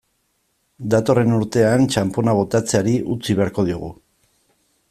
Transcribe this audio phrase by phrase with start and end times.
[0.93, 3.93] Datorren urtean, txanpona botatzeari utzi beharko diogu.